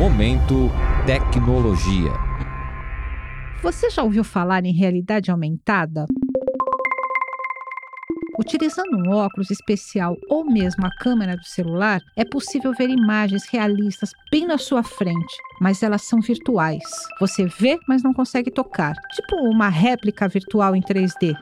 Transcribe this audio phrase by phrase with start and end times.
[0.00, 0.70] Momento
[1.04, 2.10] Tecnologia.
[3.62, 6.06] Você já ouviu falar em realidade aumentada?
[8.38, 14.12] Utilizando um óculos especial ou mesmo a câmera do celular, é possível ver imagens realistas
[14.32, 16.82] bem na sua frente, mas elas são virtuais.
[17.20, 21.36] Você vê, mas não consegue tocar, tipo uma réplica virtual em 3D.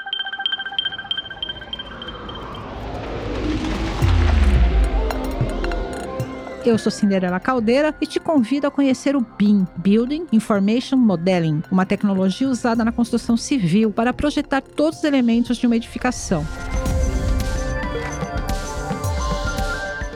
[6.69, 11.87] Eu sou Cinderela Caldeira e te convido a conhecer o BIM, Building Information Modeling, uma
[11.87, 16.47] tecnologia usada na construção civil para projetar todos os elementos de uma edificação.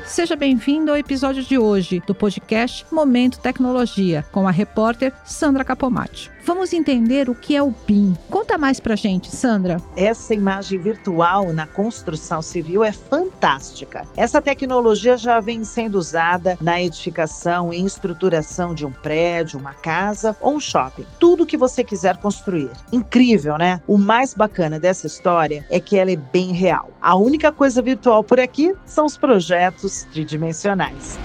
[0.04, 6.30] Seja bem-vindo ao episódio de hoje do podcast Momento Tecnologia, com a repórter Sandra Capomatti.
[6.44, 8.16] Vamos entender o que é o BIM.
[8.28, 9.76] Conta mais pra gente, Sandra.
[9.96, 14.04] Essa imagem virtual na construção civil é fantástica.
[14.16, 20.36] Essa tecnologia já vem sendo usada na edificação e estruturação de um prédio, uma casa
[20.40, 21.06] ou um shopping.
[21.20, 22.70] Tudo que você quiser construir.
[22.92, 23.80] Incrível, né?
[23.86, 26.90] O mais bacana dessa história é que ela é bem real.
[27.00, 31.16] A única coisa virtual por aqui são os projetos tridimensionais.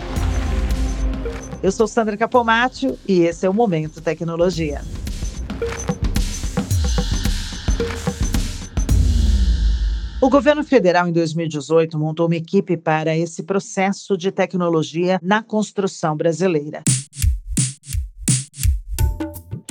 [1.64, 4.82] Eu sou Sandra Capomatto e esse é o Momento Tecnologia.
[10.28, 16.18] O governo federal, em 2018, montou uma equipe para esse processo de tecnologia na construção
[16.18, 16.84] brasileira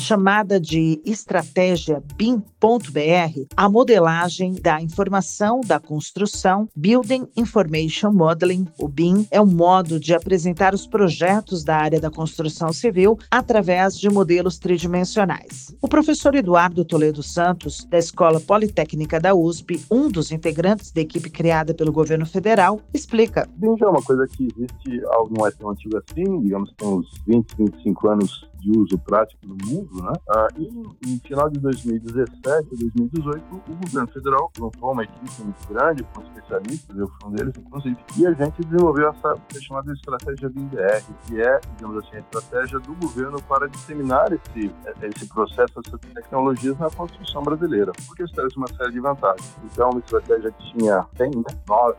[0.07, 9.27] chamada de estratégia BIM.br, a modelagem da informação da construção, Building Information Modeling, o BIM,
[9.33, 14.61] é um modo de apresentar os projetos da área da construção civil através de modelos
[14.61, 15.75] tridimensionais.
[15.83, 21.29] O professor Eduardo Toledo Santos, da Escola Politécnica da USP, um dos integrantes da equipe
[21.29, 23.48] criada pelo governo federal, explica.
[23.57, 25.01] BIM já é uma coisa que existe,
[25.37, 29.57] não é tão antigo assim, digamos tem uns 20, 25 anos de uso prático no
[29.65, 30.12] mundo, né?
[30.29, 35.69] Ah, e no final de 2017 a 2018, o governo federal lançou uma equipe muito
[35.69, 40.48] grande com especialistas, eu fui um deles, inclusive, e a gente desenvolveu essa chamada estratégia
[40.48, 44.73] BIMDR, que é, digamos assim, a estratégia do governo para disseminar esse,
[45.03, 49.57] esse processo, essas tecnologias na construção brasileira, porque isso traz uma série de vantagens.
[49.64, 51.97] Então, uma estratégia tinha, tem né, nove,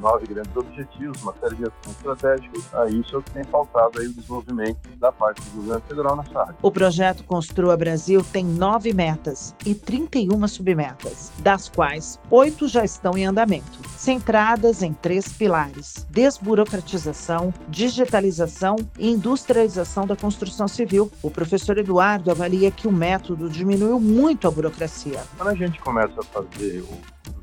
[0.00, 4.00] nove grandes objetivos, uma série de ações estratégicas, aí isso é o que tem faltado
[4.00, 6.56] aí o desenvolvimento da parte do governo federal nessa área.
[6.62, 13.16] O projeto Construa Brasil tem nove metas e 31 submetas, das quais oito já estão
[13.16, 21.10] em andamento, centradas em três pilares: desburocratização, digitalização e industrialização da construção civil.
[21.22, 25.20] O professor Eduardo avalia que o método diminuiu muito a burocracia.
[25.36, 26.84] Quando a gente começa a fazer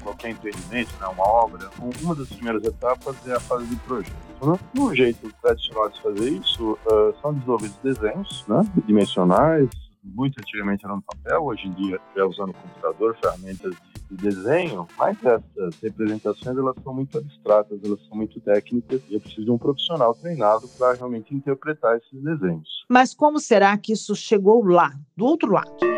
[0.06, 1.70] qualquer empreendimento, né, uma obra,
[2.02, 4.25] uma das primeiras etapas é a fase de projeto.
[4.42, 4.60] Né?
[4.80, 9.70] Um jeito tradicional de fazer isso uh, são desenvolvidos desenhos né, dimensionais,
[10.04, 13.74] muito antigamente era no papel, hoje em dia já usando computador, ferramentas
[14.10, 19.16] de, de, desenho, mas essas representações elas são muito abstratas, elas são muito técnicas e
[19.16, 22.86] eu preciso de um profissional treinado para realmente interpretar esses desenhos.
[22.90, 25.95] Mas como será que isso chegou lá, do outro lado?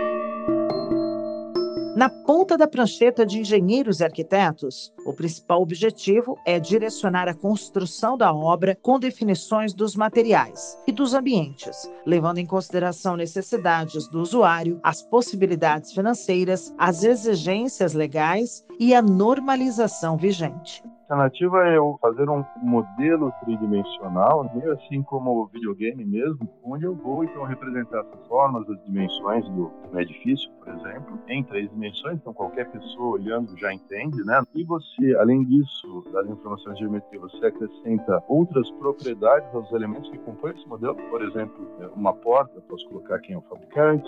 [1.98, 8.16] Na ponta da prancheta de engenheiros e arquitetos, o principal objetivo é direcionar a construção
[8.16, 14.80] da obra com definições dos materiais e dos ambientes, levando em consideração necessidades do usuário,
[14.84, 22.44] as possibilidades financeiras, as exigências legais e a normalização vigente alternativa é eu fazer um
[22.62, 28.70] modelo tridimensional, meio assim como o videogame mesmo, onde eu vou então representar essas formas,
[28.70, 33.74] as dimensões do, do edifício, por exemplo, em três dimensões, então qualquer pessoa olhando já
[33.74, 34.44] entende, né?
[34.54, 40.18] E você, além disso, das informações de geometria, você acrescenta outras propriedades aos elementos que
[40.20, 41.56] compõem esse modelo, por exemplo,
[41.96, 44.06] uma porta, posso colocar quem é o fabricante,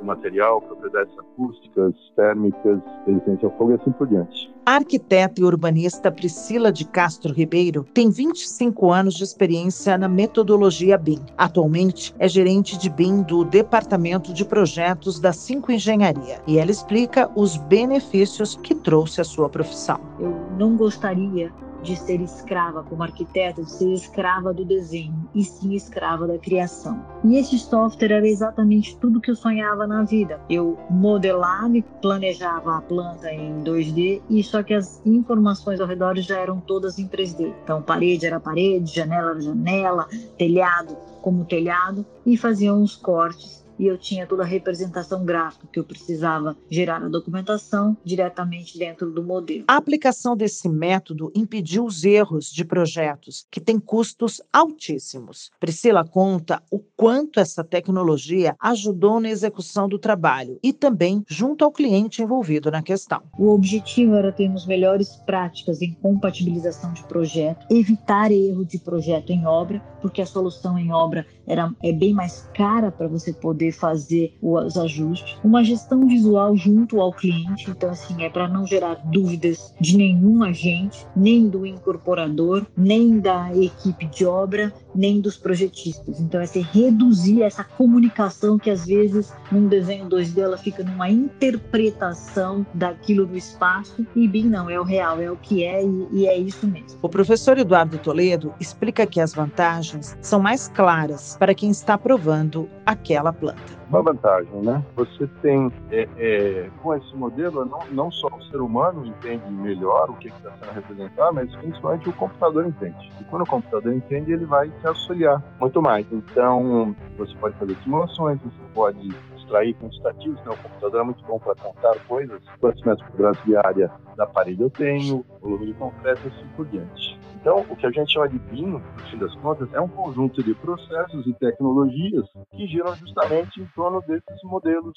[0.00, 4.58] o material, propriedades acústicas, térmicas, resistência ao fogo e assim por diante.
[4.68, 10.98] A arquiteta e urbanista Priscila de Castro Ribeiro tem 25 anos de experiência na metodologia
[10.98, 11.18] BIM.
[11.38, 17.30] Atualmente é gerente de BIM do Departamento de Projetos da Cinco Engenharia e ela explica
[17.34, 19.98] os benefícios que trouxe a sua profissão.
[20.20, 21.50] Eu não gostaria
[21.82, 27.02] de ser escrava como arquiteta, de ser escrava do desenho, e sim escrava da criação.
[27.24, 30.40] E esse software era exatamente tudo que eu sonhava na vida.
[30.48, 36.16] Eu modelava e planejava a planta em 2D, e só que as informações ao redor
[36.18, 37.52] já eram todas em 3D.
[37.62, 43.86] Então, parede era parede, janela era janela, telhado como telhado, e fazia uns cortes e
[43.86, 49.22] eu tinha toda a representação gráfica que eu precisava gerar a documentação diretamente dentro do
[49.22, 49.64] modelo.
[49.68, 55.50] A aplicação desse método impediu os erros de projetos que têm custos altíssimos.
[55.60, 61.72] Priscila conta o quanto essa tecnologia ajudou na execução do trabalho e também junto ao
[61.72, 63.22] cliente envolvido na questão.
[63.38, 69.46] O objetivo era termos melhores práticas em compatibilização de projeto, evitar erro de projeto em
[69.46, 74.36] obra, porque a solução em obra era, é bem mais cara para você poder fazer
[74.42, 75.36] os ajustes.
[75.42, 80.42] Uma gestão visual junto ao cliente, então assim, é para não gerar dúvidas de nenhum
[80.42, 86.20] agente, nem do incorporador, nem da equipe de obra, nem dos projetistas.
[86.20, 91.08] Então, é se reduzir essa comunicação que às vezes num desenho 2D ela fica numa
[91.08, 96.08] interpretação daquilo do espaço e BIM não, é o real, é o que é e,
[96.12, 96.98] e é isso mesmo.
[97.00, 102.68] O professor Eduardo Toledo explica que as vantagens são mais claras para quem está provando
[102.84, 104.84] aquela planta uma vantagem, né?
[104.96, 110.10] Você tem, é, é, com esse modelo, não, não só o ser humano entende melhor
[110.10, 113.12] o que está sendo representado, mas principalmente o computador entende.
[113.20, 116.06] E quando o computador entende, ele vai te auxiliar muito mais.
[116.12, 119.08] Então, você pode fazer simulações, você pode
[119.38, 120.52] extrair quantitativos, né?
[120.52, 124.60] O computador é muito bom para contar coisas, quantos metros quadrados de área da parede
[124.60, 127.18] eu tenho, volume de concreto e assim por diante.
[127.40, 130.42] Então, o que a gente chama de BIM, no fim das contas, é um conjunto
[130.42, 134.96] de processos e tecnologias que giram justamente em torno desses modelos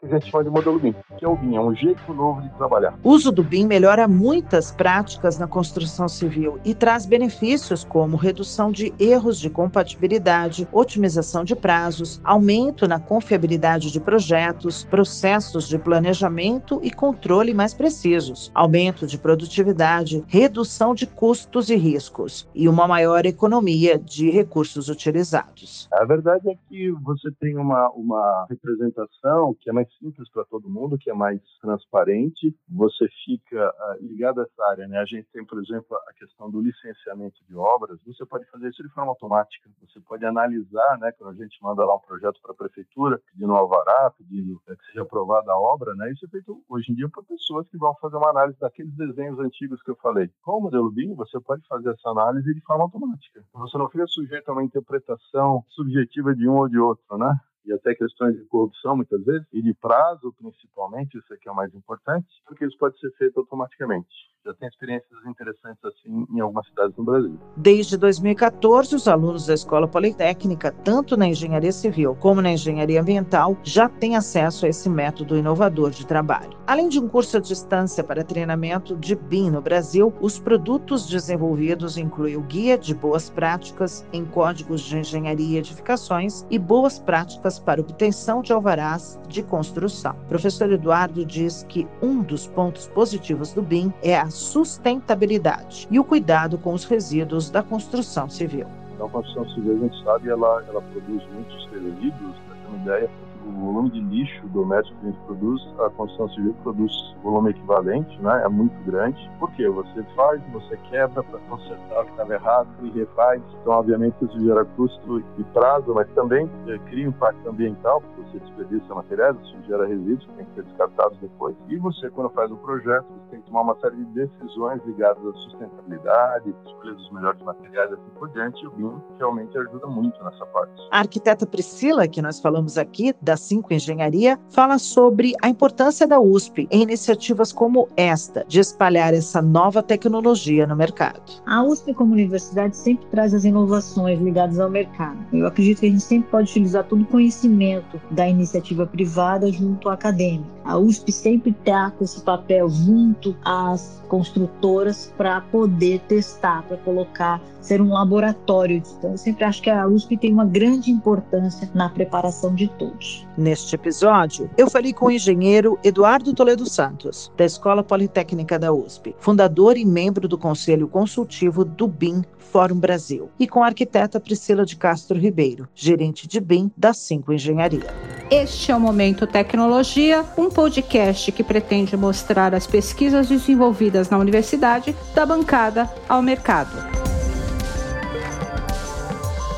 [0.00, 2.40] que a gente chama de modelo BIM, que é o BIM, é um jeito novo
[2.42, 2.96] de trabalhar.
[3.02, 8.70] O uso do BIM melhora muitas práticas na construção civil e traz benefícios como redução
[8.70, 16.80] de erros de compatibilidade, otimização de prazos, aumento na confiabilidade de projetos, processos de planejamento
[16.82, 23.26] e controle mais precisos, aumento de produtividade, redução de custos e riscos e uma maior
[23.26, 25.88] economia de recursos utilizados.
[25.92, 30.70] A verdade é que você tem uma, uma representação que é mais simples para todo
[30.70, 34.86] mundo, que é mais transparente, você fica uh, ligado a essa área.
[34.86, 34.98] Né?
[34.98, 38.82] A gente tem, por exemplo, a questão do licenciamento de obras, você pode fazer isso
[38.82, 42.52] de forma automática, você pode analisar, né, quando a gente manda lá um projeto para
[42.52, 46.10] a prefeitura, pedindo um alvará, pedindo é, que seja aprovada a obra, né?
[46.12, 49.38] isso é feito hoje em dia por pessoas que vão fazer uma análise daqueles desenhos
[49.38, 50.30] antigos que eu falei.
[50.42, 53.42] Com o modelo BIM, você pode fazer essa análise de forma automática.
[53.54, 57.32] Você não fica sujeito a uma interpretação subjetiva de um ou de outro, né?
[57.64, 61.54] E até questões de corrupção muitas vezes, e de prazo principalmente, isso aqui é o
[61.54, 64.08] mais importante, porque isso pode ser feito automaticamente.
[64.44, 67.38] Já tem experiências interessantes assim em algumas cidades no Brasil.
[67.56, 73.58] Desde 2014, os alunos da Escola Politécnica, tanto na engenharia civil como na engenharia ambiental,
[73.62, 76.58] já têm acesso a esse método inovador de trabalho.
[76.66, 81.98] Além de um curso à distância para treinamento de BIM no Brasil, os produtos desenvolvidos
[81.98, 87.49] incluem o Guia de Boas Práticas em Códigos de Engenharia e Edificações e Boas Práticas
[87.58, 90.12] para obtenção de alvarás de construção.
[90.12, 95.98] O professor Eduardo diz que um dos pontos positivos do BIM é a sustentabilidade e
[95.98, 98.66] o cuidado com os resíduos da construção civil.
[98.94, 102.82] Então, a construção civil, a gente sabe, ela, ela produz muitos resíduos, para ter uma
[102.82, 103.10] ideia,
[103.46, 106.92] o volume de lixo doméstico que a gente produz, a construção civil produz
[107.22, 108.42] volume equivalente, né?
[108.44, 109.30] É muito grande.
[109.38, 109.68] Por quê?
[109.68, 113.42] Você faz, você quebra para consertar o que estava errado e refaz.
[113.60, 118.38] Então, obviamente, isso gera custo e prazo, mas também é, cria impacto ambiental, porque você
[118.38, 121.56] desperdiça materiais, isso gera resíduos que tem que ser descartados depois.
[121.68, 125.24] E você, quando faz o projeto, você tem que tomar uma série de decisões ligadas
[125.26, 128.62] à sustentabilidade, escolha dos melhores materiais assim por diante.
[128.62, 130.72] E o BIM realmente ajuda muito nessa parte.
[130.90, 136.18] A arquiteta Priscila, que nós falamos aqui, da Cinco Engenharia, fala sobre a importância da
[136.18, 141.20] USP em iniciativas como esta, de espalhar essa nova tecnologia no mercado.
[141.46, 145.16] A USP, como universidade, sempre traz as inovações ligadas ao mercado.
[145.32, 149.88] Eu acredito que a gente sempre pode utilizar todo o conhecimento da iniciativa privada junto
[149.88, 150.50] à acadêmica.
[150.64, 157.40] A USP sempre está com esse papel junto às construtoras para poder testar, para colocar,
[157.60, 158.82] ser um laboratório.
[158.98, 163.26] Então, eu sempre acho que a USP tem uma grande importância na preparação de todos.
[163.36, 169.14] Neste episódio, eu falei com o engenheiro Eduardo Toledo Santos, da Escola Politécnica da USP,
[169.18, 174.64] fundador e membro do Conselho Consultivo do BIM Fórum Brasil, e com a arquiteta Priscila
[174.64, 177.94] de Castro Ribeiro, gerente de BIM da Cinco Engenharia.
[178.30, 184.94] Este é o Momento Tecnologia, um podcast que pretende mostrar as pesquisas desenvolvidas na universidade
[185.14, 187.09] da bancada ao mercado.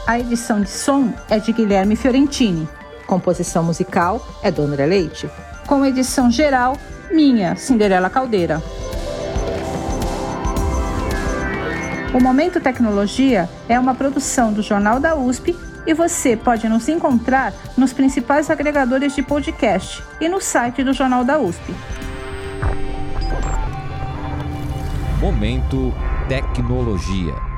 [0.05, 2.69] A edição de som é de Guilherme Fiorentini.
[3.07, 5.31] Composição musical é Dona Leite.
[5.67, 6.77] Com edição geral,
[7.13, 8.61] minha, Cinderela Caldeira.
[12.13, 15.57] O Momento Tecnologia é uma produção do Jornal da USP
[15.87, 21.25] E você pode nos encontrar nos principais agregadores de podcast e no site do Jornal
[21.25, 21.75] da USP.
[25.21, 25.93] Momento
[26.29, 27.52] Tecnologia.